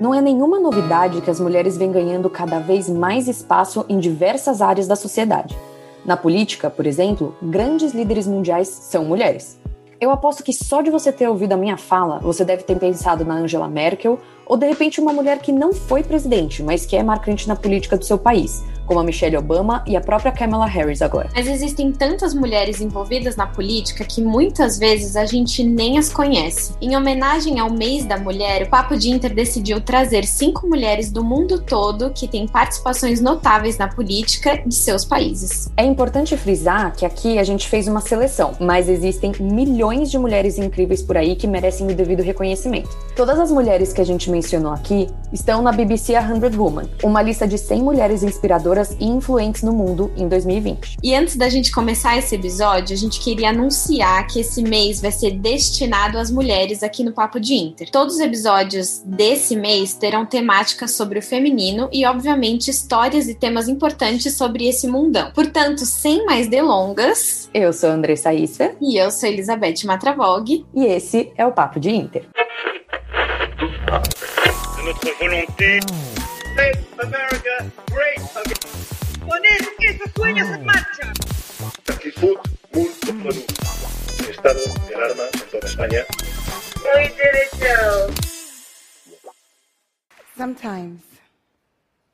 Não 0.00 0.14
é 0.14 0.22
nenhuma 0.22 0.58
novidade 0.58 1.20
que 1.20 1.30
as 1.30 1.38
mulheres 1.38 1.76
vêm 1.76 1.92
ganhando 1.92 2.30
cada 2.30 2.58
vez 2.58 2.88
mais 2.88 3.28
espaço 3.28 3.84
em 3.86 3.98
diversas 3.98 4.62
áreas 4.62 4.88
da 4.88 4.96
sociedade. 4.96 5.54
Na 6.06 6.16
política, 6.16 6.70
por 6.70 6.86
exemplo, 6.86 7.36
grandes 7.42 7.92
líderes 7.92 8.26
mundiais 8.26 8.66
são 8.66 9.04
mulheres. 9.04 9.60
Eu 10.00 10.10
aposto 10.10 10.42
que 10.42 10.54
só 10.54 10.80
de 10.80 10.88
você 10.88 11.12
ter 11.12 11.28
ouvido 11.28 11.52
a 11.52 11.56
minha 11.58 11.76
fala, 11.76 12.18
você 12.18 12.46
deve 12.46 12.62
ter 12.62 12.78
pensado 12.78 13.26
na 13.26 13.34
Angela 13.34 13.68
Merkel 13.68 14.18
ou 14.50 14.56
de 14.56 14.66
repente 14.66 15.00
uma 15.00 15.12
mulher 15.12 15.38
que 15.38 15.52
não 15.52 15.72
foi 15.72 16.02
presidente, 16.02 16.60
mas 16.60 16.84
que 16.84 16.96
é 16.96 17.04
marcante 17.04 17.46
na 17.46 17.54
política 17.54 17.96
do 17.96 18.04
seu 18.04 18.18
país, 18.18 18.64
como 18.84 18.98
a 18.98 19.04
Michelle 19.04 19.36
Obama 19.36 19.84
e 19.86 19.94
a 19.94 20.00
própria 20.00 20.32
Kamala 20.32 20.66
Harris 20.66 21.00
agora. 21.00 21.30
Mas 21.32 21.46
existem 21.46 21.92
tantas 21.92 22.34
mulheres 22.34 22.80
envolvidas 22.80 23.36
na 23.36 23.46
política 23.46 24.04
que 24.04 24.20
muitas 24.20 24.76
vezes 24.76 25.14
a 25.14 25.24
gente 25.24 25.62
nem 25.62 25.98
as 25.98 26.12
conhece. 26.12 26.74
Em 26.82 26.96
homenagem 26.96 27.60
ao 27.60 27.70
mês 27.70 28.04
da 28.04 28.18
mulher, 28.18 28.64
o 28.64 28.68
Papo 28.68 28.96
de 28.96 29.08
Inter 29.08 29.32
decidiu 29.32 29.80
trazer 29.80 30.24
cinco 30.24 30.66
mulheres 30.66 31.12
do 31.12 31.22
mundo 31.22 31.60
todo 31.60 32.10
que 32.10 32.26
têm 32.26 32.48
participações 32.48 33.20
notáveis 33.20 33.78
na 33.78 33.86
política 33.86 34.60
de 34.66 34.74
seus 34.74 35.04
países. 35.04 35.70
É 35.76 35.84
importante 35.84 36.36
frisar 36.36 36.92
que 36.96 37.06
aqui 37.06 37.38
a 37.38 37.44
gente 37.44 37.68
fez 37.68 37.86
uma 37.86 38.00
seleção, 38.00 38.54
mas 38.58 38.88
existem 38.88 39.30
milhões 39.38 40.10
de 40.10 40.18
mulheres 40.18 40.58
incríveis 40.58 41.00
por 41.00 41.16
aí 41.16 41.36
que 41.36 41.46
merecem 41.46 41.86
o 41.86 41.94
devido 41.94 42.24
reconhecimento. 42.24 42.90
Todas 43.14 43.38
as 43.38 43.52
mulheres 43.52 43.92
que 43.92 44.00
a 44.00 44.04
gente 44.04 44.28
mencionou 44.28 44.39
aqui 44.72 45.08
estão 45.32 45.62
na 45.62 45.72
BBC 45.72 46.14
100 46.14 46.56
Woman, 46.56 46.88
uma 47.02 47.22
lista 47.22 47.46
de 47.46 47.56
100 47.56 47.82
mulheres 47.82 48.22
inspiradoras 48.22 48.96
e 48.98 49.04
influentes 49.04 49.62
no 49.62 49.72
mundo 49.72 50.10
em 50.16 50.28
2020. 50.28 50.98
E 51.02 51.14
antes 51.14 51.36
da 51.36 51.48
gente 51.48 51.70
começar 51.70 52.16
esse 52.18 52.34
episódio, 52.34 52.94
a 52.94 52.98
gente 52.98 53.20
queria 53.20 53.50
anunciar 53.50 54.26
que 54.26 54.40
esse 54.40 54.62
mês 54.62 55.00
vai 55.00 55.12
ser 55.12 55.32
destinado 55.32 56.18
às 56.18 56.30
mulheres 56.30 56.82
aqui 56.82 57.04
no 57.04 57.12
Papo 57.12 57.38
de 57.38 57.54
Inter. 57.54 57.90
Todos 57.90 58.14
os 58.14 58.20
episódios 58.20 59.02
desse 59.04 59.54
mês 59.54 59.94
terão 59.94 60.26
temáticas 60.26 60.92
sobre 60.92 61.18
o 61.18 61.22
feminino 61.22 61.88
e, 61.92 62.04
obviamente, 62.04 62.70
histórias 62.70 63.28
e 63.28 63.34
temas 63.34 63.68
importantes 63.68 64.36
sobre 64.36 64.66
esse 64.66 64.86
mundão. 64.88 65.30
Portanto, 65.32 65.86
sem 65.86 66.24
mais 66.24 66.48
delongas, 66.48 67.48
eu 67.54 67.72
sou 67.72 67.90
Andressa 67.90 68.32
Issa 68.32 68.72
e 68.80 68.96
eu 68.96 69.10
sou 69.10 69.28
Elizabeth 69.28 69.84
Matravog 69.84 70.64
e 70.74 70.84
esse 70.84 71.32
é 71.36 71.46
o 71.46 71.52
Papo 71.52 71.78
de 71.78 71.90
Inter. 71.90 72.26
De 74.90 75.06
notre 75.06 75.18
volonté. 75.18 75.80
Make 76.56 76.78
America 76.98 77.70
great 77.90 78.20
again. 78.36 78.58
Poned 79.26 79.68
esos 79.78 80.10
sueños 80.16 80.48
en 80.48 80.64
marcha. 80.64 81.12
Actitud 81.88 82.36
producto. 82.72 83.54
Estado 84.28 84.60
de 84.88 84.94
alarma 84.94 85.22
en 85.32 85.50
toda 85.50 85.66
España. 85.66 86.04
We 86.94 87.08
did 87.08 87.34
it, 87.34 87.50
Joe. 87.60 88.14
Sometimes 90.36 91.02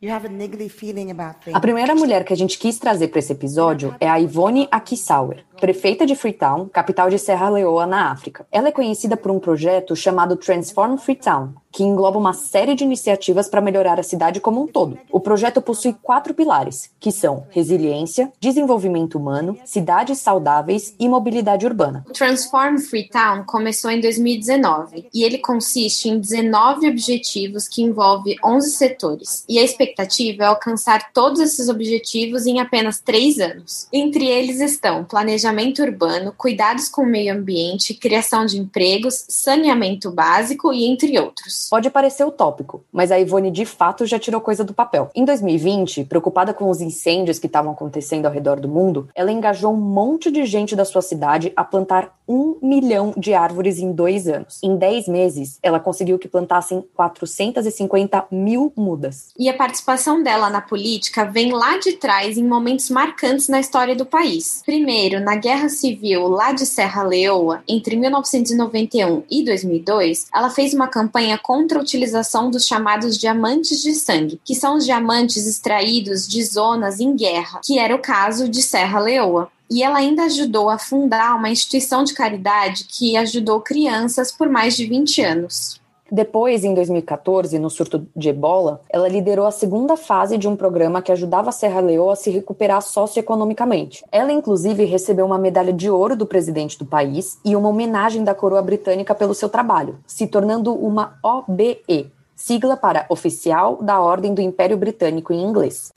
you 0.00 0.10
have 0.10 0.26
a 0.26 0.28
niggly 0.28 0.68
feeling 0.68 1.10
about 1.10 1.42
things. 1.44 1.56
A 1.56 1.60
primeira 1.60 1.94
mulher 1.94 2.24
que 2.24 2.32
a 2.32 2.36
gente 2.36 2.58
quis 2.58 2.78
trazer 2.78 3.08
para 3.08 3.20
esse 3.20 3.32
episódio 3.32 3.94
é 4.00 4.08
a 4.08 4.20
Ivone 4.20 4.68
Akisauer, 4.70 5.44
prefeita 5.60 6.06
de 6.06 6.14
Freetown, 6.14 6.68
capital 6.68 7.08
de 7.08 7.18
Serra 7.18 7.48
Leoa, 7.48 7.86
na 7.86 8.10
África. 8.10 8.46
Ela 8.52 8.68
é 8.68 8.72
conhecida 8.72 9.16
por 9.16 9.30
um 9.30 9.38
projeto 9.38 9.96
chamado 9.96 10.36
Transform 10.36 10.96
Freetown, 10.96 11.54
que 11.72 11.82
engloba 11.82 12.18
uma 12.18 12.32
série 12.32 12.74
de 12.74 12.84
iniciativas 12.84 13.48
para 13.48 13.60
melhorar 13.60 13.98
a 13.98 14.02
cidade 14.02 14.40
como 14.40 14.62
um 14.62 14.66
todo. 14.66 14.98
O 15.10 15.20
projeto 15.20 15.60
possui 15.60 15.94
quatro 16.02 16.34
pilares, 16.34 16.90
que 17.00 17.10
são 17.10 17.46
resiliência, 17.50 18.32
desenvolvimento 18.40 19.18
humano, 19.18 19.58
cidades 19.64 20.18
saudáveis 20.18 20.94
e 20.98 21.08
mobilidade 21.08 21.66
urbana. 21.66 22.04
O 22.08 22.12
Transform 22.12 22.78
Freetown 22.78 23.44
começou 23.44 23.90
em 23.90 24.00
2019 24.00 25.08
e 25.12 25.24
ele 25.24 25.38
consiste 25.38 26.08
em 26.08 26.18
19 26.18 26.88
objetivos 26.88 27.68
que 27.68 27.82
envolve 27.82 28.36
11 28.44 28.70
setores. 28.70 29.44
E 29.48 29.58
a 29.58 29.62
expectativa 29.62 30.44
é 30.44 30.46
alcançar 30.46 31.12
todos 31.12 31.40
esses 31.40 31.68
objetivos 31.68 32.46
em 32.46 32.60
apenas 32.60 33.00
três 33.00 33.38
anos. 33.38 33.86
Entre 33.92 34.26
eles 34.26 34.60
estão 34.60 35.04
planejamento 35.04 35.45
urbano, 35.82 36.32
cuidados 36.36 36.88
com 36.88 37.02
o 37.02 37.06
meio 37.06 37.34
ambiente, 37.34 37.94
criação 37.94 38.46
de 38.46 38.58
empregos, 38.58 39.24
saneamento 39.28 40.10
básico 40.10 40.72
e 40.72 40.84
entre 40.84 41.18
outros. 41.18 41.68
Pode 41.70 41.90
parecer 41.90 42.24
utópico, 42.24 42.84
mas 42.92 43.10
a 43.10 43.18
Ivone 43.18 43.50
de 43.50 43.64
fato 43.64 44.06
já 44.06 44.18
tirou 44.18 44.40
coisa 44.40 44.64
do 44.64 44.74
papel. 44.74 45.10
Em 45.14 45.24
2020, 45.24 46.04
preocupada 46.04 46.52
com 46.52 46.68
os 46.70 46.80
incêndios 46.80 47.38
que 47.38 47.46
estavam 47.46 47.72
acontecendo 47.72 48.26
ao 48.26 48.32
redor 48.32 48.60
do 48.60 48.68
mundo, 48.68 49.08
ela 49.14 49.32
engajou 49.32 49.72
um 49.72 49.80
monte 49.80 50.30
de 50.30 50.44
gente 50.44 50.76
da 50.76 50.84
sua 50.84 51.02
cidade 51.02 51.52
a 51.56 51.64
plantar 51.64 52.16
um 52.28 52.56
milhão 52.62 53.14
de 53.16 53.34
árvores 53.34 53.78
em 53.78 53.92
dois 53.92 54.26
anos. 54.26 54.58
Em 54.62 54.76
dez 54.76 55.06
meses, 55.06 55.58
ela 55.62 55.80
conseguiu 55.80 56.18
que 56.18 56.28
plantassem 56.28 56.84
450 56.94 58.26
mil 58.30 58.72
mudas. 58.76 59.28
E 59.38 59.48
a 59.48 59.54
participação 59.54 60.22
dela 60.22 60.50
na 60.50 60.60
política 60.60 61.24
vem 61.24 61.52
lá 61.52 61.78
de 61.78 61.92
trás 61.92 62.36
em 62.36 62.44
momentos 62.44 62.90
marcantes 62.90 63.48
na 63.48 63.60
história 63.60 63.94
do 63.94 64.06
país. 64.06 64.62
Primeiro, 64.64 65.20
na 65.20 65.36
Guerra 65.36 65.68
Civil 65.68 66.28
lá 66.28 66.52
de 66.52 66.66
Serra 66.66 67.02
Leoa, 67.02 67.62
entre 67.68 67.96
1991 67.96 69.22
e 69.30 69.44
2002, 69.44 70.26
ela 70.34 70.50
fez 70.50 70.74
uma 70.74 70.88
campanha 70.88 71.38
contra 71.38 71.78
a 71.78 71.82
utilização 71.82 72.50
dos 72.50 72.66
chamados 72.66 73.18
diamantes 73.18 73.82
de 73.82 73.94
sangue, 73.94 74.40
que 74.44 74.54
são 74.54 74.76
os 74.76 74.84
diamantes 74.84 75.46
extraídos 75.46 76.26
de 76.26 76.42
zonas 76.42 77.00
em 77.00 77.14
guerra, 77.14 77.60
que 77.64 77.78
era 77.78 77.94
o 77.94 77.98
caso 77.98 78.48
de 78.48 78.62
Serra 78.62 79.00
Leoa. 79.00 79.50
E 79.70 79.82
ela 79.82 79.98
ainda 79.98 80.24
ajudou 80.24 80.70
a 80.70 80.78
fundar 80.78 81.34
uma 81.36 81.50
instituição 81.50 82.04
de 82.04 82.14
caridade 82.14 82.84
que 82.84 83.16
ajudou 83.16 83.60
crianças 83.60 84.30
por 84.30 84.48
mais 84.48 84.76
de 84.76 84.86
20 84.86 85.22
anos. 85.22 85.80
Depois, 86.10 86.62
em 86.62 86.72
2014, 86.72 87.58
no 87.58 87.68
surto 87.68 88.06
de 88.14 88.28
ebola, 88.28 88.80
ela 88.88 89.08
liderou 89.08 89.44
a 89.44 89.50
segunda 89.50 89.96
fase 89.96 90.38
de 90.38 90.46
um 90.46 90.54
programa 90.54 91.02
que 91.02 91.10
ajudava 91.10 91.48
a 91.48 91.52
Serra 91.52 91.80
Leoa 91.80 92.12
a 92.12 92.16
se 92.16 92.30
recuperar 92.30 92.80
socioeconomicamente. 92.80 94.04
Ela, 94.12 94.32
inclusive, 94.32 94.84
recebeu 94.84 95.26
uma 95.26 95.38
medalha 95.38 95.72
de 95.72 95.90
ouro 95.90 96.14
do 96.14 96.24
presidente 96.24 96.78
do 96.78 96.86
país 96.86 97.38
e 97.44 97.56
uma 97.56 97.68
homenagem 97.68 98.22
da 98.22 98.34
coroa 98.34 98.62
britânica 98.62 99.16
pelo 99.16 99.34
seu 99.34 99.48
trabalho, 99.48 99.98
se 100.06 100.28
tornando 100.28 100.72
uma 100.72 101.18
OBE, 101.22 102.12
sigla 102.36 102.76
para 102.76 103.06
Oficial 103.08 103.78
da 103.82 104.00
Ordem 104.00 104.32
do 104.32 104.40
Império 104.40 104.76
Britânico 104.76 105.32
em 105.32 105.42
inglês. 105.42 105.90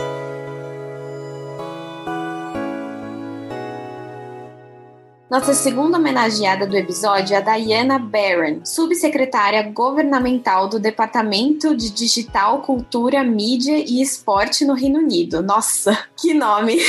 Nossa 5.30 5.54
segunda 5.54 6.00
homenageada 6.00 6.66
do 6.66 6.76
episódio 6.76 7.36
é 7.36 7.38
a 7.38 7.58
Diana 7.58 8.00
Barron, 8.00 8.62
subsecretária 8.66 9.62
governamental 9.62 10.68
do 10.68 10.80
Departamento 10.80 11.76
de 11.76 11.92
Digital, 11.92 12.64
Cultura, 12.64 13.24
Mídia 13.24 13.78
e 13.78 14.02
Esporte 14.02 14.66
no 14.66 14.74
Reino 14.74 14.98
Unido. 14.98 15.44
Nossa, 15.44 15.96
que 16.18 16.34
nome! 16.34 16.80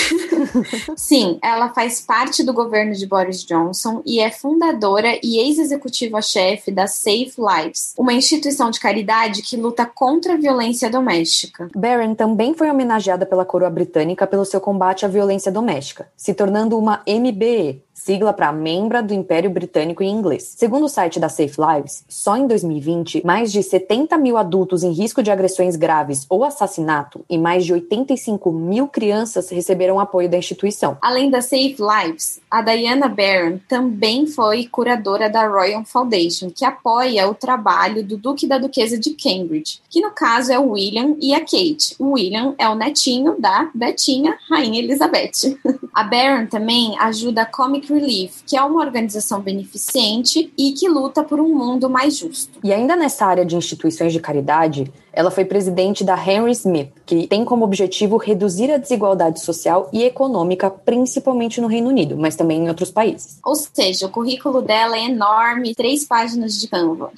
Sim, 0.97 1.39
ela 1.43 1.69
faz 1.69 2.01
parte 2.01 2.43
do 2.43 2.55
governo 2.55 2.95
de 2.95 3.07
Boris 3.07 3.45
Johnson 3.45 4.01
e 4.07 4.21
é 4.21 4.31
fundadora 4.31 5.21
e 5.23 5.39
ex-executiva-chefe 5.39 6.73
da 6.73 6.87
Safe 6.87 7.35
Lives, 7.37 7.93
uma 7.99 8.15
instituição 8.15 8.71
de 8.71 8.81
caridade 8.81 9.43
que 9.43 9.55
luta 9.55 9.85
contra 9.85 10.33
a 10.33 10.39
violência 10.39 10.89
doméstica. 10.89 11.69
Barron 11.77 12.15
também 12.15 12.55
foi 12.55 12.71
homenageada 12.71 13.27
pela 13.27 13.45
coroa 13.45 13.69
britânica 13.69 14.27
pelo 14.27 14.47
seu 14.47 14.63
combate 14.63 15.05
à 15.05 15.09
violência 15.09 15.53
doméstica, 15.53 16.09
se 16.17 16.33
tornando 16.33 16.79
uma 16.79 17.03
MBE, 17.07 17.83
sigla 18.01 18.33
para 18.33 18.53
membra 18.53 19.03
do 19.03 19.13
Império 19.13 19.51
Britânico 19.51 20.03
em 20.03 20.11
inglês. 20.11 20.55
Segundo 20.57 20.85
o 20.85 20.89
site 20.89 21.21
da 21.21 21.29
Safe 21.29 21.57
Lives, 21.59 22.05
só 22.09 22.37
em 22.37 22.47
2020, 22.47 23.25
mais 23.25 23.53
de 23.53 23.63
70 23.63 24.17
mil 24.17 24.37
adultos 24.37 24.83
em 24.83 24.91
risco 24.91 25.23
de 25.23 25.31
agressões 25.31 25.77
graves 25.77 26.25
ou 26.29 26.43
assassinato 26.43 27.25
e 27.29 27.37
mais 27.37 27.65
de 27.65 27.73
85 27.75 28.51
mil 28.51 28.89
crianças 28.89 29.51
receberam 29.51 30.01
apoio 30.01 30.29
da 30.29 30.39
instituição. 30.39 30.97
Além 31.03 31.31
da 31.31 31.43
Safe 31.43 31.77
Lives, 31.79 32.41
a 32.51 32.63
Diana 32.63 33.09
Barron 33.09 33.59
também 33.69 34.27
foi 34.27 34.67
curadora 34.67 35.29
da 35.29 35.47
Royal 35.47 35.85
Foundation, 35.85 36.51
que 36.51 36.65
apoia 36.65 37.29
o 37.29 37.35
trabalho 37.35 38.03
do 38.03 38.17
Duque 38.17 38.47
e 38.47 38.49
da 38.49 38.59
Duquesa 38.59 38.99
de 38.99 39.11
Cambridge, 39.11 39.81
que 39.91 40.01
no 40.01 40.11
caso 40.11 40.53
é 40.53 40.59
o 40.59 40.71
William 40.71 41.17
e 41.21 41.35
a 41.35 41.41
Kate. 41.41 41.95
O 41.99 42.13
William 42.13 42.55
é 42.57 42.69
o 42.69 42.75
netinho 42.75 43.37
da 43.39 43.71
Betinha, 43.75 44.39
Rainha 44.49 44.79
Elizabeth. 44.81 45.59
a 45.95 46.03
Barron 46.03 46.47
também 46.47 46.99
ajuda 46.99 47.43
a 47.43 47.47
Comic 47.47 47.90
Relief, 47.95 48.43
que 48.47 48.57
é 48.57 48.63
uma 48.63 48.81
organização 48.81 49.41
beneficente 49.41 50.53
e 50.57 50.73
que 50.73 50.89
luta 50.89 51.23
por 51.23 51.41
um 51.41 51.49
mundo 51.49 51.89
mais 51.89 52.17
justo. 52.17 52.59
E 52.63 52.73
ainda 52.73 52.97
nessa 52.97 53.27
área 53.27 53.45
de 53.45 53.57
instituições 53.57 54.13
de 54.13 54.21
caridade, 54.21 54.93
ela 55.13 55.31
foi 55.31 55.45
presidente 55.45 56.05
da 56.05 56.15
Henry 56.17 56.53
Smith, 56.53 56.93
que 57.05 57.27
tem 57.27 57.45
como 57.45 57.65
objetivo 57.65 58.17
reduzir 58.17 58.71
a 58.71 58.79
desigualdade 58.79 59.41
social 59.41 59.89
e 59.93 60.05
econômica, 60.05 60.71
principalmente 60.71 61.61
no 61.61 61.67
Reino 61.67 61.89
Unido, 61.89 62.17
mas 62.17 62.37
também 62.37 62.65
em 62.65 62.69
outros 62.69 62.91
países. 62.91 63.39
Ou 63.45 63.55
seja, 63.55 64.07
o 64.07 64.11
currículo 64.11 64.63
dela 64.63 64.97
é 64.97 65.05
enorme, 65.05 65.75
três 65.75 66.05
páginas 66.05 66.61
de 66.61 66.69
Canva. 66.69 67.11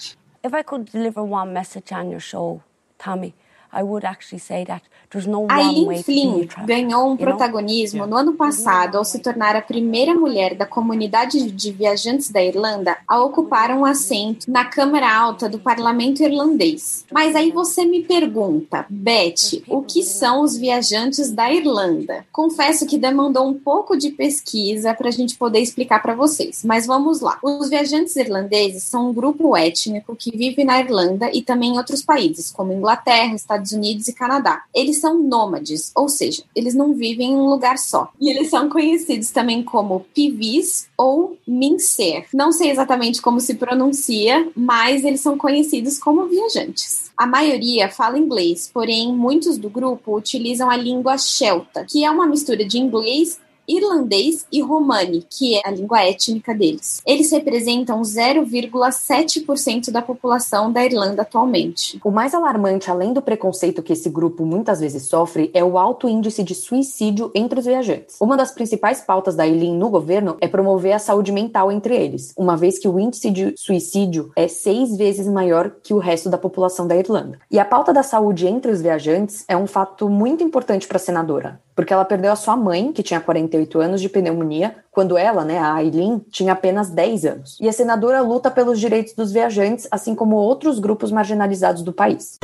If 0.45 0.53
I 0.53 0.65
could 0.65 0.91
deliver 0.91 1.23
one 1.23 1.53
message 1.53 1.95
on 1.95 2.11
your 2.11 2.21
show, 2.21 2.61
Tommy, 2.99 3.35
I 3.73 3.83
would 3.83 4.05
actually 4.05 4.41
say 4.41 4.65
that 4.67 4.83
there's 5.11 5.27
no 5.27 5.45
A 5.45 5.55
wrong 5.55 5.61
Eileen 5.61 5.87
way 5.87 5.97
to 5.97 6.03
Flynn 6.05 6.49
ganhou 6.67 7.11
um 7.11 7.17
protagonismo 7.17 8.07
no 8.07 8.17
ano 8.17 8.35
passado 8.35 8.97
ao 8.97 9.05
se 9.05 9.19
tornar 9.19 9.57
a 9.57 9.63
primeira 9.63 10.15
mulher 10.15 10.55
da 10.55 10.67
comunidade 10.67 11.51
de 11.51 11.73
viajantes 11.73 12.31
da 12.31 12.43
Irlanda 12.43 12.97
a 13.09 13.23
ocupar 13.23 13.71
um 13.71 13.85
assento 13.85 14.51
na 14.51 14.65
Câmara 14.65 15.11
Alta 15.11 15.49
do 15.49 15.59
Parlamento 15.59 16.23
Irlandês. 16.23 17.05
Mas 17.11 17.35
aí 17.35 17.51
você 17.51 17.85
me 17.85 18.03
pergunta, 18.03 18.85
Beth, 18.89 19.63
o 19.69 19.83
que 19.83 20.03
são 20.03 20.43
os 20.43 20.57
viajantes 20.57 21.31
da 21.31 21.53
Irlanda? 21.53 22.27
Confesso 22.33 22.87
que 22.87 22.99
demandou 22.99 23.47
um 23.49 23.55
pouco 23.55 23.97
de 23.97 24.11
pesquisa 24.11 24.95
para 24.95 25.09
a 25.09 25.13
gente 25.13 25.37
poder 25.37 25.61
explicar 25.61 26.01
para 26.03 26.15
vocês, 26.15 26.63
mas 26.65 26.87
vamos 26.87 27.21
lá. 27.21 27.39
Os 27.43 27.71
viajantes 27.71 28.17
irlandeses 28.17 28.83
são 28.85 29.11
um 29.11 29.15
grupo 29.15 29.57
étnico 29.57 30.15
que 30.17 30.37
vive 30.37 30.65
na 30.65 30.81
Irlanda 30.81 31.31
e 31.33 31.43
também 31.43 31.75
em 31.75 31.79
outros 31.79 32.03
países, 32.03 32.51
como 32.51 32.73
Inglaterra, 32.73 33.35
Estados 33.35 33.62
Unidos 33.71 34.09
e 34.09 34.13
Canadá. 34.13 34.65
Eles 34.75 35.01
são 35.01 35.23
nômades, 35.23 35.93
ou 35.95 36.09
seja, 36.09 36.43
eles 36.57 36.75
não 36.75 36.95
vivem 36.95 37.33
em 37.33 37.37
um 37.37 37.49
lugar 37.49 37.79
só. 37.79 38.11
E 38.21 38.29
eles 38.29 38.51
são 38.51 38.69
conhecidos 38.69 39.31
também 39.31 39.63
como 39.63 40.05
pivis 40.13 40.89
ou 40.99 41.37
mincer. 41.47 42.27
Não 42.35 42.51
sei 42.51 42.71
exatamente 42.71 43.23
como 43.23 43.39
se 43.39 43.55
pronuncia, 43.55 44.49
mas 44.57 45.05
eles 45.05 45.21
são 45.21 45.39
conhecidos 45.39 45.99
como 45.99 46.27
viajantes. 46.27 47.13
A 47.17 47.27
maioria 47.27 47.89
fala 47.89 48.19
inglês, 48.19 48.69
porém 48.73 49.15
muitos 49.15 49.59
do 49.59 49.71
grupo 49.71 50.17
utilizam 50.17 50.69
a 50.69 50.77
língua 50.77 51.19
celta, 51.19 51.85
que 51.89 52.05
é 52.05 52.11
uma 52.11 52.27
mistura 52.27 52.65
de 52.65 52.79
inglês 52.79 53.39
irlandês 53.69 54.47
e 54.51 54.61
romani, 54.61 55.27
que 55.29 55.57
é 55.57 55.63
a 55.65 55.71
língua 55.71 56.03
étnica 56.03 56.55
deles. 56.55 57.03
Eles 57.07 57.31
representam 57.31 58.03
0,7% 58.03 59.91
da 59.91 60.03
população 60.03 60.71
da 60.73 60.85
Irlanda 60.85 61.23
atualmente. 61.23 62.01
O 62.05 62.11
mais 62.11 62.35
alarmante, 62.35 62.91
além 62.91 63.13
do 63.13 63.23
preconceito 63.23 63.83
que 63.83 63.93
esse 63.93 64.11
grupo 64.11 64.45
muitas 64.45 64.81
vezes 64.81 65.05
sofre, 65.05 65.51
é 65.55 65.65
o 65.65 65.79
alto 65.79 66.09
índice 66.09 66.43
de 66.43 66.55
suicídio 66.55 67.31
entre 67.35 67.59
os 67.61 67.67
viajantes. 67.67 68.17
Uma 68.21 68.37
das 68.37 68.53
principais 68.53 69.01
pautas 69.01 69.35
da 69.35 69.47
Eileen 69.47 69.77
no 69.77 69.91
governo 69.91 70.37
é 70.41 70.49
promover 70.49 70.93
a 70.93 70.99
saúde 70.99 71.33
mental 71.33 71.71
entre 71.71 71.97
eles, 71.97 72.33
uma 72.37 72.57
vez 72.57 72.79
que 72.79 72.89
o 72.89 72.99
índice 72.99 73.31
de 73.31 73.55
suicídio 73.57 74.31
é 74.37 74.49
seis 74.49 74.97
vezes 74.97 75.27
maior 75.27 75.71
que 75.83 75.95
o 75.95 75.99
resto 75.99 76.29
da 76.29 76.39
população 76.39 76.87
da 76.87 76.97
Irlanda. 76.97 77.39
E 77.51 77.59
a 77.59 77.65
pauta 77.65 77.93
da 77.93 78.03
saúde 78.03 78.47
entre 78.47 78.71
os 78.71 78.81
viajantes 78.81 79.45
é 79.49 79.57
um 79.57 79.67
fato 79.67 80.09
muito 80.09 80.43
importante 80.43 80.87
para 80.87 80.97
a 80.97 81.01
senadora, 81.01 81.61
porque 81.75 81.93
ela 81.93 82.05
perdeu 82.05 82.33
a 82.33 82.37
sua 82.37 82.57
mãe, 82.57 82.93
que 82.93 83.03
tinha 83.03 83.21
48 83.21 83.81
anos 83.81 84.01
de 84.01 84.09
pneumonia, 84.09 84.77
quando 84.91 85.17
ela, 85.17 85.45
né, 85.45 85.59
a 85.59 85.83
Eileen, 85.83 86.19
tinha 86.31 86.53
apenas 86.53 86.91
10 86.91 87.25
anos. 87.25 87.59
E 87.61 87.69
a 87.69 87.73
senadora 87.73 88.21
luta 88.21 88.51
pelos 88.51 88.79
direitos 88.79 89.15
dos 89.15 89.33
viajantes, 89.33 89.89
assim 89.91 90.15
como 90.15 90.37
outros 90.37 90.79
grupos 90.79 91.11
marginalizados 91.11 91.83
do 91.83 91.93
país. 91.93 92.39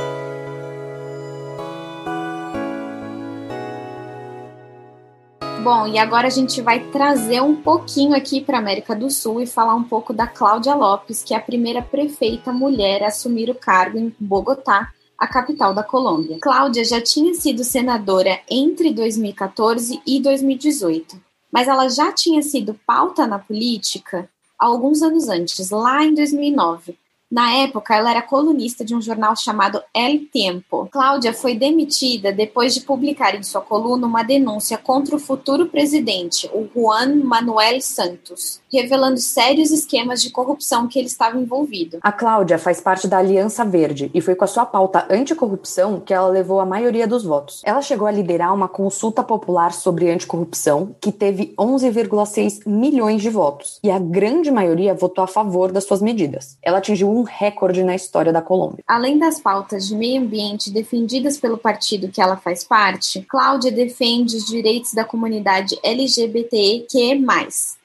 Bom, 5.61 5.85
e 5.85 5.99
agora 5.99 6.27
a 6.27 6.31
gente 6.31 6.61
vai 6.61 6.79
trazer 6.85 7.41
um 7.41 7.55
pouquinho 7.55 8.15
aqui 8.15 8.39
para 8.39 8.57
América 8.57 8.95
do 8.95 9.09
Sul 9.09 9.41
e 9.41 9.45
falar 9.45 9.75
um 9.75 9.83
pouco 9.83 10.13
da 10.13 10.25
Cláudia 10.25 10.73
Lopes, 10.73 11.21
que 11.21 11.33
é 11.33 11.37
a 11.37 11.41
primeira 11.41 11.81
prefeita 11.81 12.51
mulher 12.51 13.03
a 13.03 13.07
assumir 13.07 13.49
o 13.49 13.55
cargo 13.55 13.97
em 13.97 14.15
Bogotá, 14.17 14.89
a 15.19 15.27
capital 15.27 15.73
da 15.73 15.83
Colômbia. 15.83 16.39
Cláudia 16.41 16.85
já 16.85 17.01
tinha 17.01 17.33
sido 17.33 17.63
senadora 17.63 18.39
entre 18.49 18.93
2014 18.93 20.01
e 20.05 20.21
2018, 20.21 21.21
mas 21.51 21.67
ela 21.67 21.89
já 21.89 22.11
tinha 22.13 22.41
sido 22.41 22.79
pauta 22.87 23.27
na 23.27 23.37
política 23.37 24.29
alguns 24.57 25.01
anos 25.01 25.27
antes, 25.27 25.69
lá 25.69 26.03
em 26.03 26.13
2009. 26.13 26.97
Na 27.31 27.53
época, 27.53 27.95
ela 27.95 28.09
era 28.09 28.23
colunista 28.23 28.83
de 28.83 28.95
um 28.95 29.01
jornal 29.01 29.35
chamado 29.35 29.79
El 29.93 30.21
Tempo. 30.33 30.89
Cláudia 30.91 31.31
foi 31.31 31.53
demitida 31.53 32.31
depois 32.31 32.73
de 32.73 32.81
publicar 32.81 33.35
em 33.35 33.43
sua 33.43 33.61
coluna 33.61 34.07
uma 34.07 34.23
denúncia 34.23 34.79
contra 34.79 35.15
o 35.15 35.19
futuro 35.19 35.67
presidente, 35.67 36.49
o 36.51 36.67
Juan 36.73 37.23
Manuel 37.23 37.79
Santos, 37.81 38.59
revelando 38.73 39.19
sérios 39.19 39.69
esquemas 39.69 40.23
de 40.23 40.31
corrupção 40.31 40.87
que 40.87 40.97
ele 40.97 41.07
estava 41.07 41.37
envolvido. 41.37 41.99
A 42.01 42.11
Cláudia 42.11 42.57
faz 42.57 42.81
parte 42.81 43.07
da 43.07 43.19
Aliança 43.19 43.63
Verde 43.63 44.09
e 44.11 44.21
foi 44.21 44.33
com 44.33 44.45
a 44.45 44.47
sua 44.47 44.65
pauta 44.65 45.05
anticorrupção 45.07 45.99
que 45.99 46.13
ela 46.13 46.29
levou 46.29 46.59
a 46.59 46.65
maioria 46.65 47.07
dos 47.07 47.23
votos. 47.23 47.61
Ela 47.63 47.83
chegou 47.83 48.07
a 48.07 48.11
liderar 48.11 48.51
uma 48.55 48.67
consulta 48.67 49.21
popular 49.21 49.71
sobre 49.71 50.09
anticorrupção 50.09 50.95
que 50.99 51.11
teve 51.11 51.53
11,6 51.59 52.61
milhões 52.65 53.21
de 53.21 53.29
votos 53.29 53.79
e 53.83 53.91
a 53.91 53.99
grande 53.99 54.49
maioria 54.49 54.95
votou 54.95 55.23
a 55.23 55.27
favor 55.27 55.71
das 55.71 55.83
suas 55.83 56.01
medidas. 56.01 56.57
Ela 56.63 56.79
atingiu 56.79 57.18
um 57.19 57.23
recorde 57.23 57.83
na 57.83 57.95
história 57.95 58.31
da 58.31 58.41
Colômbia. 58.41 58.83
Além 58.87 59.17
das 59.17 59.39
pautas 59.39 59.87
de 59.87 59.95
meio 59.95 60.21
ambiente 60.21 60.71
defendidas 60.71 61.37
pelo 61.37 61.57
partido 61.57 62.09
que 62.09 62.21
ela 62.21 62.37
faz 62.37 62.63
parte, 62.63 63.25
Cláudia 63.27 63.71
defende 63.71 64.37
os 64.37 64.45
direitos 64.45 64.93
da 64.93 65.03
comunidade 65.03 65.77
LGBTQ+, 65.83 67.23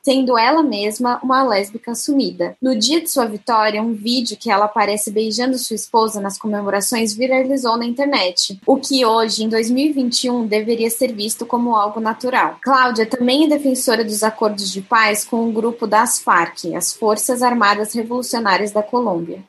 sendo 0.04 0.36
ela 0.36 0.62
mesma 0.62 1.18
uma 1.22 1.42
lésbica 1.42 1.92
assumida. 1.92 2.54
No 2.60 2.76
dia 2.76 3.00
de 3.00 3.10
sua 3.10 3.24
vitória, 3.24 3.82
um 3.82 3.94
vídeo 3.94 4.36
que 4.38 4.50
ela 4.50 4.66
aparece 4.66 5.10
beijando 5.10 5.56
sua 5.56 5.74
esposa 5.74 6.20
nas 6.20 6.36
comemorações 6.36 7.14
viralizou 7.14 7.78
na 7.78 7.86
internet, 7.86 8.60
o 8.66 8.76
que 8.76 9.04
hoje, 9.06 9.44
em 9.44 9.48
2021, 9.48 10.46
deveria 10.46 10.90
ser 10.90 11.12
visto 11.14 11.46
como 11.46 11.74
algo 11.74 12.00
natural. 12.00 12.58
Cláudia 12.60 13.06
também 13.06 13.44
é 13.44 13.48
defensora 13.48 14.04
dos 14.04 14.22
acordos 14.22 14.70
de 14.70 14.82
paz 14.82 15.24
com 15.24 15.48
o 15.48 15.52
grupo 15.52 15.86
das 15.86 16.18
FARC, 16.18 16.74
as 16.76 16.92
Forças 16.92 17.42
Armadas 17.42 17.94
Revolucionárias 17.94 18.72
da 18.72 18.82
Colômbia. 18.82 19.42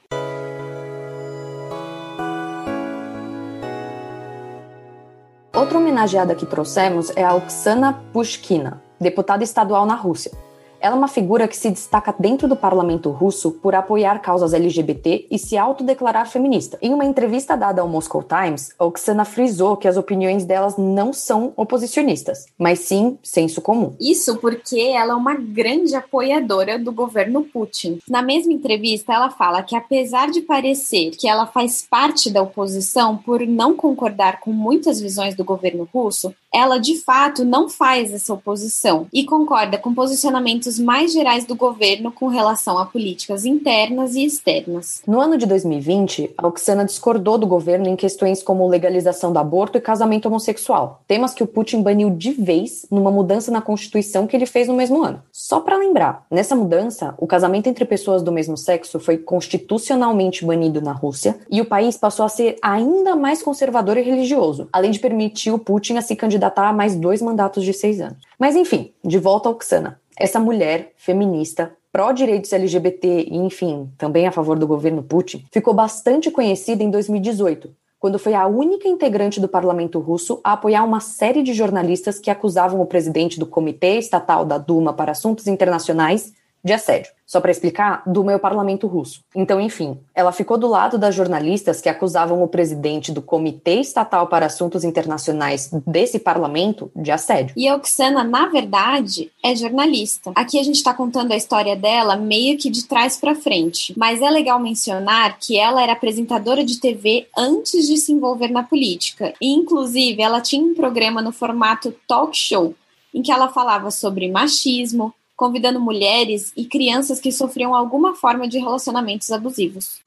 Outra 5.54 5.78
homenageada 5.78 6.36
que 6.36 6.46
trouxemos 6.46 7.12
é 7.16 7.24
a 7.24 7.34
Oksana 7.34 8.02
Pushkina, 8.14 8.82
deputada 9.00 9.44
estadual 9.44 9.86
na 9.86 9.96
Rússia. 9.96 10.45
Ela 10.86 10.94
é 10.94 10.98
uma 11.00 11.08
figura 11.08 11.48
que 11.48 11.58
se 11.58 11.72
destaca 11.72 12.14
dentro 12.20 12.48
do 12.48 12.56
parlamento 12.56 13.10
russo 13.10 13.50
por 13.50 13.74
apoiar 13.74 14.20
causas 14.20 14.54
LGBT 14.54 15.26
e 15.32 15.40
se 15.40 15.58
autodeclarar 15.58 16.30
feminista. 16.30 16.78
Em 16.80 16.94
uma 16.94 17.04
entrevista 17.04 17.58
dada 17.58 17.82
ao 17.82 17.90
Moscow 17.90 18.22
Times, 18.22 18.70
Oksana 18.78 19.26
frisou 19.26 19.78
que 19.78 19.88
as 19.88 19.98
opiniões 19.98 20.46
delas 20.46 20.78
não 20.78 21.12
são 21.12 21.52
oposicionistas, 21.56 22.46
mas 22.56 22.82
sim 22.82 23.18
senso 23.24 23.64
comum. 23.64 23.96
Isso 24.00 24.38
porque 24.38 24.80
ela 24.80 25.14
é 25.14 25.16
uma 25.16 25.34
grande 25.34 25.96
apoiadora 25.96 26.78
do 26.78 26.92
governo 26.92 27.42
Putin. 27.46 27.98
Na 28.08 28.22
mesma 28.22 28.54
entrevista, 28.54 29.12
ela 29.12 29.32
fala 29.32 29.64
que 29.64 29.76
apesar 29.76 30.30
de 30.30 30.42
parecer 30.42 31.10
que 31.18 31.28
ela 31.28 31.48
faz 31.48 31.82
parte 31.82 32.30
da 32.30 32.44
oposição 32.44 33.18
por 33.18 33.40
não 33.48 33.76
concordar 33.76 34.40
com 34.40 34.52
muitas 34.52 35.02
visões 35.02 35.34
do 35.34 35.44
governo 35.44 35.90
russo, 35.92 36.32
ela 36.56 36.78
de 36.78 36.96
fato 36.96 37.44
não 37.44 37.68
faz 37.68 38.14
essa 38.14 38.34
oposição 38.34 39.08
e 39.12 39.26
concorda 39.26 39.78
com 39.78 39.94
posicionamentos 39.94 40.80
mais 40.80 41.12
gerais 41.12 41.44
do 41.44 41.54
governo 41.54 42.14
com 42.14 42.28
relação 42.28 42.78
a 42.78 42.86
políticas 42.86 43.44
internas 43.44 44.16
e 44.16 44.24
externas. 44.24 45.02
No 45.06 45.20
ano 45.20 45.38
de 45.38 45.46
2020, 45.46 46.32
a 46.38 46.48
Oksana 46.48 46.86
discordou 46.86 47.38
do 47.38 47.46
governo 47.46 47.90
em 47.90 47.98
questões 47.98 48.42
como 48.42 48.66
legalização 48.70 49.34
do 49.34 49.40
aborto 49.40 49.78
e 49.78 49.82
casamento 49.82 50.28
homossexual, 50.28 51.02
temas 51.06 51.34
que 51.34 51.44
o 51.44 51.48
Putin 51.48 51.82
baniu 51.82 52.10
de 52.10 52.32
vez 52.32 52.86
numa 52.90 53.12
mudança 53.12 53.52
na 53.52 53.62
Constituição 53.62 54.26
que 54.26 54.34
ele 54.34 54.46
fez 54.46 54.70
no 54.70 54.76
mesmo 54.76 55.04
ano. 55.04 55.22
Só 55.34 55.60
para 55.60 55.76
lembrar, 55.76 56.26
nessa 56.32 56.56
mudança, 56.56 57.14
o 57.18 57.28
casamento 57.28 57.68
entre 57.68 57.84
pessoas 57.84 58.24
do 58.24 58.32
mesmo 58.32 58.56
sexo 58.56 58.98
foi 58.98 59.18
constitucionalmente 59.18 60.46
banido 60.46 60.82
na 60.82 60.94
Rússia 60.94 61.38
e 61.52 61.60
o 61.60 61.66
país 61.66 61.98
passou 61.98 62.26
a 62.26 62.30
ser 62.30 62.58
ainda 62.62 63.14
mais 63.14 63.44
conservador 63.44 63.98
e 63.98 64.02
religioso, 64.02 64.70
além 64.72 64.92
de 64.92 65.00
permitir 65.00 65.52
o 65.52 65.60
Putin 65.60 65.98
a 65.98 66.02
se 66.02 66.16
candidatar 66.16 66.45
a 66.50 66.74
mais 66.74 66.96
dois 66.96 67.22
mandatos 67.22 67.64
de 67.64 67.74
seis 67.74 68.00
anos. 68.00 68.18
Mas 68.40 68.56
enfim, 68.56 68.94
de 69.04 69.18
volta 69.18 69.50
a 69.50 69.52
Oksana. 69.52 70.00
Essa 70.18 70.40
mulher 70.40 70.94
feminista, 70.96 71.76
pró-direitos 71.92 72.54
LGBT 72.54 73.28
e, 73.30 73.38
enfim, 73.38 73.90
também 73.98 74.28
a 74.28 74.32
favor 74.32 74.58
do 74.58 74.68
governo 74.68 75.04
Putin, 75.04 75.46
ficou 75.52 75.74
bastante 75.74 76.32
conhecida 76.32 76.84
em 76.84 76.90
2018, 76.90 77.70
quando 78.00 78.20
foi 78.20 78.34
a 78.34 78.46
única 78.48 78.88
integrante 78.88 79.40
do 79.40 79.48
parlamento 79.48 80.00
russo 80.00 80.40
a 80.44 80.54
apoiar 80.54 80.84
uma 80.84 81.00
série 81.00 81.42
de 81.42 81.54
jornalistas 81.54 82.20
que 82.20 82.30
acusavam 82.30 82.80
o 82.80 82.86
presidente 82.86 83.40
do 83.40 83.46
Comitê 83.46 83.98
Estatal 83.98 84.46
da 84.46 84.58
Duma 84.58 84.94
para 84.94 85.12
Assuntos 85.12 85.48
Internacionais 85.48 86.34
de 86.66 86.74
assédio. 86.74 87.12
Só 87.28 87.40
para 87.40 87.52
explicar, 87.52 88.04
Duma 88.08 88.32
é 88.32 88.36
o 88.36 88.40
parlamento 88.40 88.88
russo. 88.88 89.22
Então, 89.36 89.62
enfim, 89.62 89.98
ela 90.14 90.32
ficou 90.32 90.58
do 90.58 90.68
lado 90.68 90.98
das 90.98 91.14
jornalistas 91.14 91.80
que 91.80 91.90
acusavam 91.90 92.42
o 92.42 92.48
presidente 92.48 93.12
do 93.12 93.22
Comitê 93.22 93.80
Estatal 93.80 94.28
para 94.28 94.48
Assuntos 94.48 94.84
Internacionais 94.84 95.70
desse 95.86 96.18
parlamento 96.20 96.92
de 96.96 97.12
assédio. 97.12 97.54
E 97.58 97.68
a 97.68 97.76
Oksana, 97.76 98.24
na 98.24 98.48
verdade, 98.48 99.32
é 99.44 99.56
jornalista. 99.56 100.32
Aqui 100.36 100.60
a 100.60 100.64
gente 100.64 100.76
está 100.76 100.94
contando 100.94 101.32
a 101.32 101.36
história 101.36 101.76
dela 101.76 102.16
meio 102.16 102.58
que 102.58 102.70
de 102.70 102.88
trás 102.88 103.18
para 103.18 103.36
frente. 103.36 103.94
Mas 103.98 104.22
é 104.22 104.30
legal 104.30 104.60
mencionar 104.60 105.38
que 105.40 105.58
ela 105.58 105.84
era 105.84 105.94
apresentadora 105.94 106.64
de 106.64 106.80
TV 106.80 107.28
antes 107.38 107.88
de 107.88 107.98
se 107.98 108.12
envolver 108.12 108.50
na 108.50 108.64
política. 108.64 109.34
E, 109.42 109.54
inclusive, 109.54 110.22
ela 110.22 110.42
tinha 110.42 110.64
um 110.64 110.74
programa 110.74 111.22
no 111.22 111.32
formato 111.32 111.94
talk 112.08 112.36
show, 112.36 112.74
em 113.14 113.22
que 113.22 113.32
ela 113.32 113.50
falava 113.50 113.90
sobre 113.92 114.32
machismo, 114.32 115.14
convidando 115.36 115.80
mulheres 115.80 116.52
e 116.56 116.66
crianças 116.66 117.20
que 117.20 117.32
sofriam 117.32 117.76
alguma 117.76 118.16
forma 118.16 118.48
de 118.48 118.58
relacionamentos 118.58 119.32
abusivos. 119.32 120.02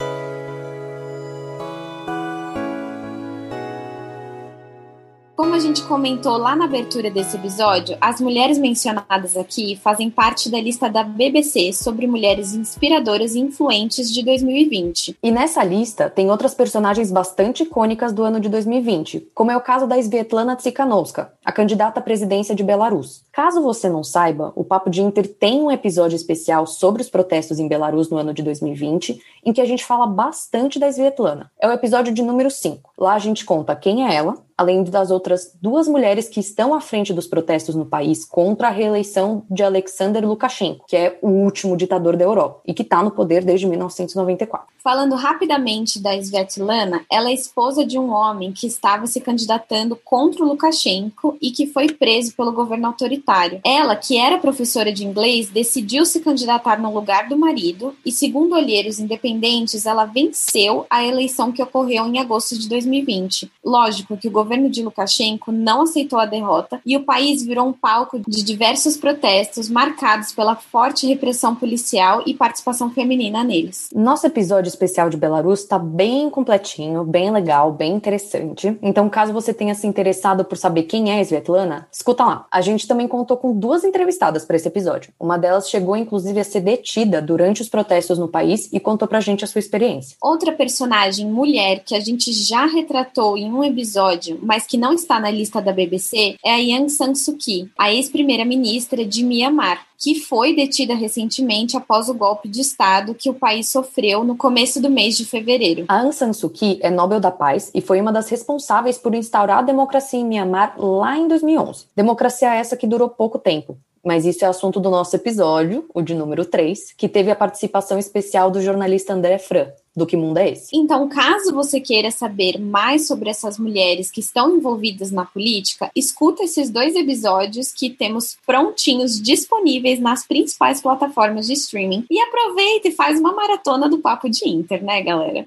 Como 5.38 5.54
a 5.54 5.60
gente 5.60 5.84
comentou 5.84 6.36
lá 6.36 6.56
na 6.56 6.64
abertura 6.64 7.12
desse 7.12 7.36
episódio, 7.36 7.96
as 8.00 8.20
mulheres 8.20 8.58
mencionadas 8.58 9.36
aqui 9.36 9.76
fazem 9.76 10.10
parte 10.10 10.50
da 10.50 10.60
lista 10.60 10.90
da 10.90 11.04
BBC 11.04 11.72
sobre 11.74 12.08
mulheres 12.08 12.54
inspiradoras 12.54 13.36
e 13.36 13.38
influentes 13.38 14.12
de 14.12 14.24
2020. 14.24 15.16
E 15.22 15.30
nessa 15.30 15.62
lista 15.62 16.10
tem 16.10 16.28
outras 16.28 16.56
personagens 16.56 17.12
bastante 17.12 17.62
icônicas 17.62 18.12
do 18.12 18.24
ano 18.24 18.40
de 18.40 18.48
2020, 18.48 19.28
como 19.32 19.52
é 19.52 19.56
o 19.56 19.60
caso 19.60 19.86
da 19.86 19.96
Svetlana 19.96 20.56
Tsikhanouska, 20.56 21.32
a 21.44 21.52
candidata 21.52 22.00
à 22.00 22.02
presidência 22.02 22.52
de 22.52 22.64
Belarus. 22.64 23.22
Caso 23.30 23.62
você 23.62 23.88
não 23.88 24.02
saiba, 24.02 24.52
o 24.56 24.64
Papo 24.64 24.90
de 24.90 25.02
Inter 25.02 25.28
tem 25.28 25.60
um 25.60 25.70
episódio 25.70 26.16
especial 26.16 26.66
sobre 26.66 27.00
os 27.00 27.08
protestos 27.08 27.60
em 27.60 27.68
Belarus 27.68 28.10
no 28.10 28.16
ano 28.16 28.34
de 28.34 28.42
2020, 28.42 29.22
em 29.44 29.52
que 29.52 29.60
a 29.60 29.66
gente 29.66 29.84
fala 29.84 30.04
bastante 30.04 30.80
da 30.80 30.88
Svetlana. 30.88 31.48
É 31.60 31.68
o 31.68 31.72
episódio 31.72 32.12
de 32.12 32.22
número 32.22 32.50
5. 32.50 32.90
Lá 32.98 33.14
a 33.14 33.20
gente 33.20 33.44
conta 33.44 33.76
quem 33.76 34.04
é 34.04 34.16
ela, 34.16 34.47
além 34.58 34.82
das 34.82 35.12
outras 35.12 35.56
duas 35.62 35.86
mulheres 35.86 36.28
que 36.28 36.40
estão 36.40 36.74
à 36.74 36.80
frente 36.80 37.14
dos 37.14 37.28
protestos 37.28 37.76
no 37.76 37.86
país 37.86 38.24
contra 38.24 38.66
a 38.66 38.70
reeleição 38.72 39.44
de 39.48 39.62
Alexander 39.62 40.26
Lukashenko, 40.26 40.84
que 40.88 40.96
é 40.96 41.18
o 41.22 41.28
último 41.28 41.76
ditador 41.76 42.16
da 42.16 42.24
Europa 42.24 42.60
e 42.66 42.74
que 42.74 42.82
está 42.82 43.00
no 43.02 43.12
poder 43.12 43.44
desde 43.44 43.66
1994. 43.66 44.66
Falando 44.82 45.14
rapidamente 45.14 46.00
da 46.00 46.16
Svetlana, 46.16 47.04
ela 47.10 47.30
é 47.30 47.34
esposa 47.34 47.84
de 47.84 47.98
um 47.98 48.10
homem 48.10 48.52
que 48.52 48.66
estava 48.66 49.06
se 49.06 49.20
candidatando 49.20 49.98
contra 50.02 50.42
o 50.42 50.48
Lukashenko 50.48 51.36
e 51.40 51.50
que 51.50 51.66
foi 51.66 51.88
preso 51.92 52.34
pelo 52.34 52.52
governo 52.52 52.86
autoritário. 52.86 53.60
Ela, 53.64 53.94
que 53.94 54.16
era 54.16 54.38
professora 54.38 54.92
de 54.92 55.04
inglês, 55.04 55.50
decidiu 55.50 56.04
se 56.04 56.20
candidatar 56.20 56.80
no 56.80 56.92
lugar 56.92 57.28
do 57.28 57.36
marido 57.36 57.94
e, 58.04 58.10
segundo 58.10 58.54
olheiros 58.54 58.98
independentes, 58.98 59.84
ela 59.84 60.04
venceu 60.04 60.86
a 60.88 61.04
eleição 61.04 61.52
que 61.52 61.62
ocorreu 61.62 62.06
em 62.06 62.18
agosto 62.18 62.58
de 62.58 62.68
2020. 62.68 63.50
Lógico 63.62 64.16
que 64.16 64.28
o 64.28 64.30
governo 64.30 64.47
governo 64.48 64.70
de 64.70 64.82
Lukashenko 64.82 65.52
não 65.52 65.82
aceitou 65.82 66.18
a 66.18 66.24
derrota 66.24 66.80
e 66.86 66.96
o 66.96 67.04
país 67.04 67.44
virou 67.44 67.68
um 67.68 67.72
palco 67.72 68.18
de 68.26 68.42
diversos 68.42 68.96
protestos 68.96 69.68
marcados 69.68 70.32
pela 70.32 70.56
forte 70.56 71.06
repressão 71.06 71.54
policial 71.54 72.22
e 72.24 72.32
participação 72.32 72.90
feminina 72.90 73.44
neles. 73.44 73.90
Nosso 73.94 74.26
episódio 74.26 74.70
especial 74.70 75.10
de 75.10 75.18
Belarus 75.18 75.60
está 75.60 75.78
bem 75.78 76.30
completinho, 76.30 77.04
bem 77.04 77.30
legal, 77.30 77.72
bem 77.72 77.92
interessante. 77.92 78.74
Então, 78.80 79.10
caso 79.10 79.34
você 79.34 79.52
tenha 79.52 79.74
se 79.74 79.86
interessado 79.86 80.46
por 80.46 80.56
saber 80.56 80.84
quem 80.84 81.10
é 81.10 81.18
a 81.18 81.20
Svetlana, 81.20 81.86
escuta 81.92 82.24
lá. 82.24 82.46
A 82.50 82.62
gente 82.62 82.88
também 82.88 83.06
contou 83.06 83.36
com 83.36 83.52
duas 83.52 83.84
entrevistadas 83.84 84.46
para 84.46 84.56
esse 84.56 84.68
episódio. 84.68 85.12
Uma 85.20 85.36
delas 85.36 85.68
chegou, 85.68 85.94
inclusive, 85.94 86.40
a 86.40 86.44
ser 86.44 86.60
detida 86.60 87.20
durante 87.20 87.60
os 87.60 87.68
protestos 87.68 88.18
no 88.18 88.28
país 88.28 88.70
e 88.72 88.80
contou 88.80 89.06
pra 89.06 89.20
gente 89.20 89.44
a 89.44 89.46
sua 89.46 89.58
experiência. 89.58 90.16
Outra 90.22 90.52
personagem, 90.52 91.26
mulher, 91.26 91.82
que 91.84 91.94
a 91.94 92.00
gente 92.00 92.32
já 92.32 92.64
retratou 92.64 93.36
em 93.36 93.52
um 93.52 93.62
episódio 93.62 94.37
mas 94.42 94.66
que 94.66 94.76
não 94.76 94.92
está 94.92 95.20
na 95.20 95.30
lista 95.30 95.60
da 95.60 95.72
BBC, 95.72 96.36
é 96.44 96.52
a 96.52 96.78
Aung 96.78 96.88
San 96.88 97.14
Suu 97.14 97.36
Kyi, 97.36 97.70
a 97.78 97.92
ex-primeira-ministra 97.92 99.04
de 99.04 99.24
Myanmar, 99.24 99.86
que 99.98 100.20
foi 100.20 100.54
detida 100.54 100.94
recentemente 100.94 101.76
após 101.76 102.08
o 102.08 102.14
golpe 102.14 102.48
de 102.48 102.60
Estado 102.60 103.14
que 103.14 103.28
o 103.28 103.34
país 103.34 103.70
sofreu 103.70 104.22
no 104.22 104.36
começo 104.36 104.80
do 104.80 104.88
mês 104.88 105.16
de 105.16 105.24
fevereiro. 105.24 105.84
A 105.88 106.00
Aung 106.00 106.12
San 106.12 106.32
Suu 106.32 106.50
Kyi 106.50 106.78
é 106.80 106.90
Nobel 106.90 107.20
da 107.20 107.30
Paz 107.30 107.70
e 107.74 107.80
foi 107.80 108.00
uma 108.00 108.12
das 108.12 108.28
responsáveis 108.28 108.96
por 108.98 109.14
instaurar 109.14 109.58
a 109.58 109.62
democracia 109.62 110.20
em 110.20 110.24
Myanmar 110.24 110.74
lá 110.80 111.16
em 111.16 111.26
2011. 111.26 111.86
Democracia 111.96 112.54
essa 112.54 112.76
que 112.76 112.86
durou 112.86 113.08
pouco 113.08 113.38
tempo, 113.38 113.76
mas 114.04 114.24
isso 114.24 114.44
é 114.44 114.48
assunto 114.48 114.80
do 114.80 114.90
nosso 114.90 115.14
episódio, 115.16 115.84
o 115.92 116.00
de 116.00 116.14
número 116.14 116.44
3, 116.44 116.92
que 116.96 117.08
teve 117.08 117.30
a 117.30 117.36
participação 117.36 117.98
especial 117.98 118.50
do 118.50 118.62
jornalista 118.62 119.12
André 119.12 119.38
Fran, 119.38 119.68
do 119.98 120.06
Que 120.06 120.16
Mundo 120.16 120.38
é 120.38 120.50
Esse? 120.52 120.74
Então, 120.74 121.08
caso 121.08 121.52
você 121.52 121.80
queira 121.80 122.10
saber 122.10 122.58
mais 122.58 123.06
sobre 123.06 123.28
essas 123.28 123.58
mulheres 123.58 124.10
que 124.10 124.20
estão 124.20 124.56
envolvidas 124.56 125.10
na 125.10 125.26
política, 125.26 125.90
escuta 125.94 126.44
esses 126.44 126.70
dois 126.70 126.94
episódios 126.94 127.72
que 127.72 127.90
temos 127.90 128.38
prontinhos 128.46 129.20
disponíveis 129.20 130.00
nas 130.00 130.26
principais 130.26 130.80
plataformas 130.80 131.46
de 131.46 131.54
streaming 131.54 132.06
e 132.10 132.20
aproveita 132.20 132.88
e 132.88 132.92
faz 132.92 133.18
uma 133.18 133.32
maratona 133.32 133.88
do 133.88 133.98
Papo 133.98 134.30
de 134.30 134.48
Inter, 134.48 134.82
né, 134.82 135.02
galera? 135.02 135.44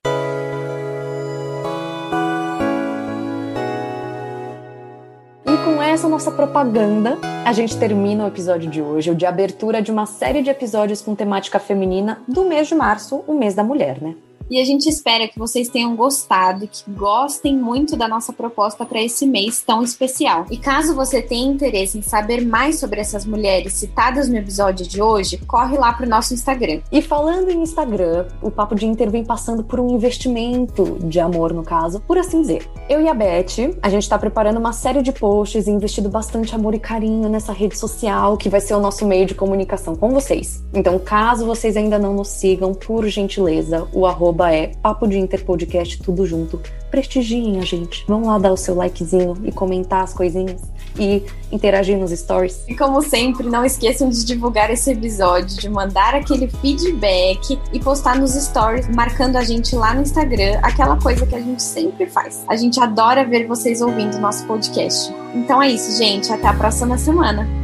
E 5.46 5.66
com 5.66 5.82
essa 5.82 6.08
nossa 6.08 6.32
propaganda, 6.32 7.18
a 7.46 7.54
gente 7.54 7.78
termina 7.78 8.26
o 8.26 8.28
episódio 8.28 8.70
de 8.70 8.82
hoje, 8.82 9.12
o 9.12 9.16
de 9.16 9.26
abertura 9.26 9.82
de 9.82 9.92
uma 9.92 10.06
série 10.06 10.42
de 10.42 10.50
episódios 10.50 11.02
com 11.02 11.16
temática 11.16 11.60
feminina 11.60 12.22
do 12.28 12.46
mês 12.46 12.68
de 12.68 12.76
março, 12.76 13.24
o 13.28 13.34
mês 13.34 13.56
da 13.56 13.64
mulher, 13.64 14.02
né? 14.02 14.16
E 14.52 14.60
a 14.60 14.66
gente 14.66 14.90
espera 14.90 15.30
que 15.30 15.40
vocês 15.40 15.70
tenham 15.70 15.96
gostado, 15.96 16.68
que 16.68 16.84
gostem 16.92 17.56
muito 17.56 17.96
da 17.96 18.06
nossa 18.06 18.34
proposta 18.34 18.86
para 18.86 19.02
esse 19.02 19.26
mês 19.26 19.64
tão 19.66 19.82
especial. 19.82 20.46
E 20.52 20.58
caso 20.58 20.94
você 20.94 21.22
tenha 21.22 21.50
interesse 21.50 21.98
em 21.98 22.02
saber 22.02 22.46
mais 22.46 22.78
sobre 22.78 23.00
essas 23.00 23.26
mulheres 23.26 23.76
citadas 23.76 24.28
no 24.28 24.36
episódio 24.36 24.86
de 24.86 25.02
hoje, 25.02 25.38
corre 25.48 25.78
lá 25.78 25.94
pro 25.94 26.06
nosso 26.06 26.34
Instagram. 26.34 26.82
E 26.92 27.02
falando 27.02 27.50
em 27.50 27.62
Instagram, 27.62 28.28
o 28.42 28.52
Papo 28.52 28.76
de 28.76 28.86
Inter 28.86 29.10
vem 29.10 29.24
passando 29.24 29.64
por 29.64 29.80
um 29.80 29.96
investimento 29.96 30.98
de 31.00 31.22
amor, 31.22 31.54
no 31.54 31.64
caso, 31.64 32.02
por 32.02 32.18
assim 32.18 32.42
dizer. 32.42 32.70
Eu 32.90 33.00
e 33.00 33.08
a 33.08 33.14
Beth, 33.14 33.78
a 33.82 33.88
gente 33.88 34.10
tá 34.10 34.20
preparando 34.20 34.58
uma 34.58 34.74
série 34.74 35.02
de 35.02 35.14
posts 35.14 35.66
e 35.66 35.72
investido 35.72 36.10
bastante 36.10 36.54
amor 36.54 36.76
e 36.76 36.80
carinho 36.80 37.30
nessa 37.30 37.54
rede 37.54 37.80
social, 37.80 38.36
que 38.36 38.50
vai 38.50 38.60
ser 38.60 38.74
o 38.74 38.82
nosso 38.82 39.08
meio 39.08 39.26
de 39.26 39.34
comunicação 39.34 39.96
com 39.96 40.10
vocês. 40.10 40.62
Então, 40.74 41.00
caso 41.00 41.46
vocês 41.46 41.78
ainda 41.78 41.98
não 41.98 42.14
nos 42.14 42.28
sigam, 42.28 42.74
por 42.74 43.08
gentileza, 43.08 43.88
o 43.94 44.06
arroba 44.06 44.41
arroba 44.42 44.54
é 44.54 44.68
Papo 44.82 45.08
de 45.08 45.20
Inter 45.20 45.46
Podcast, 45.46 46.02
tudo 46.02 46.26
junto. 46.26 46.60
Prestigiem 46.90 47.60
a 47.60 47.62
gente. 47.62 48.04
Vão 48.08 48.26
lá 48.26 48.38
dar 48.38 48.52
o 48.52 48.58
seu 48.58 48.76
likezinho 48.76 49.38
e 49.44 49.52
comentar 49.52 50.04
as 50.04 50.14
coisinhas 50.14 50.62
e 51.00 51.24
interagir 51.52 51.98
nos 51.98 52.12
stories. 52.12 52.64
E 52.68 52.76
como 52.76 53.02
sempre, 53.02 53.48
não 53.48 53.64
esqueçam 53.64 54.10
de 54.10 54.26
divulgar 54.26 54.70
esse 54.72 54.92
episódio, 54.92 55.58
de 55.58 55.70
mandar 55.70 56.16
aquele 56.16 56.50
feedback 56.50 57.58
e 57.72 57.80
postar 57.80 58.18
nos 58.18 58.32
stories, 58.32 58.88
marcando 58.90 59.38
a 59.38 59.44
gente 59.44 59.76
lá 59.76 59.94
no 59.94 60.02
Instagram, 60.02 60.60
aquela 60.62 61.00
coisa 61.00 61.26
que 61.26 61.36
a 61.36 61.40
gente 61.40 61.62
sempre 61.62 62.08
faz. 62.08 62.44
A 62.48 62.56
gente 62.56 62.80
adora 62.80 63.24
ver 63.24 63.48
vocês 63.48 63.82
ouvindo 63.82 64.20
nosso 64.20 64.46
podcast. 64.46 65.14
Então 65.34 65.62
é 65.62 65.70
isso, 65.70 65.98
gente. 65.98 66.32
Até 66.32 66.48
a 66.48 66.54
próxima 66.54 66.98
semana. 66.98 67.61